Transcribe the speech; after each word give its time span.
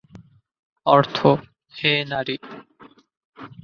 অর্থঃ 0.85 1.21
হে 1.75 1.93
নারী! 2.11 2.35